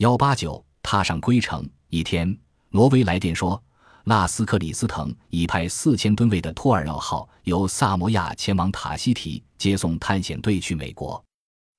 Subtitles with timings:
[0.00, 2.34] 幺八九踏上归程一天，
[2.70, 3.62] 挪威来电说，
[4.04, 11.22] 纳斯克里斯滕已派四千吨位的托尔奥号由萨摩亚前往塔希提接送探险队去美国。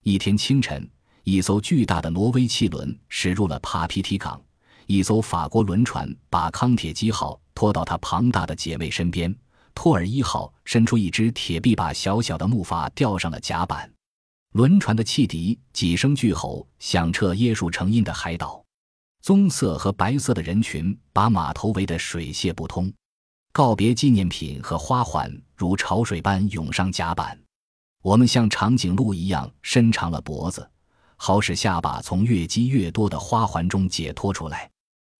[0.03, 0.87] 一天清晨，
[1.23, 4.39] 一艘巨大的挪威汽轮驶入了帕皮提港，
[4.85, 9.35] 一艘法国轮船把康铁基号拖到他庞大的姐妹身边。
[9.73, 13.91] 托尔一号伸出一只铁臂，把小小的木筏吊上了甲板。
[14.51, 18.63] 轮船的汽笛几声巨吼，响彻椰树成荫的海岛。
[19.21, 22.91] 棕色和白色的人群把码头围得水泄不通。
[23.53, 27.39] 告别纪念品和花环如潮水般涌上甲板。
[28.01, 30.69] 我们像长颈鹿一样伸长了脖子，
[31.15, 34.69] 好使下巴从越积越多的花环中解脱出来。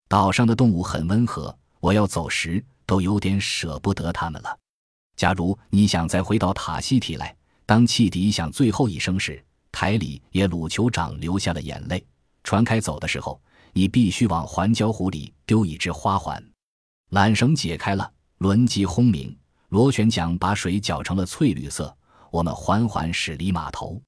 [0.08, 1.56] 岛上的动物很温和。
[1.80, 2.64] 我要走时。
[2.84, 4.58] 都有点舍不得它们了。
[5.16, 7.34] 假如你想再回到塔希提来，
[7.72, 12.06] 当汽笛响最后一声时，台里也鲁酋长流下了眼泪。
[12.44, 13.40] 船开走的时候，
[13.72, 16.38] 你必须往环礁湖里丢一只花环。
[17.12, 19.34] 缆绳解开了，轮机轰鸣，
[19.70, 21.96] 螺旋桨把水搅成了翠绿色。
[22.30, 23.98] 我们缓缓驶离码头，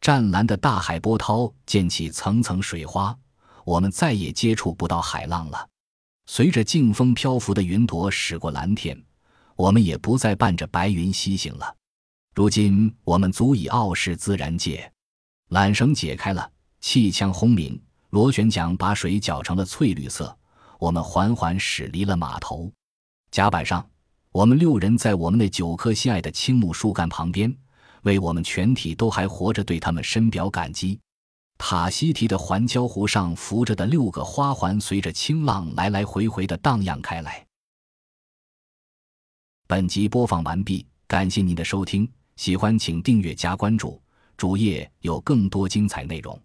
[0.00, 3.14] 湛蓝的大海波涛溅起层层水花，
[3.66, 5.68] 我们再也接触不到海浪了。
[6.24, 8.98] 随着劲风漂浮的云朵驶过蓝天，
[9.54, 11.76] 我们也不再伴着白云西行了。
[12.34, 14.90] 如今我们足以傲视自然界。
[15.50, 20.34] 缆绳解开了，气枪轰鸣，螺旋桨把水搅成了翠绿色。
[20.78, 22.72] 我们缓缓驶离了码头。
[23.30, 23.86] 甲板上，
[24.30, 27.54] 我们六人在我们那九棵心爱的青木树干旁边，
[28.04, 30.98] 为我们全体都还活着对他们深表感激。
[31.58, 37.46] 塔希提的环礁湖上浮着的六个花环，随着清浪来来回回的荡漾开来。
[39.66, 42.10] 本集播放完毕，感谢您的收听，
[42.42, 44.02] 喜欢请订阅加关注，
[44.36, 46.36] 主页有更多精彩内容。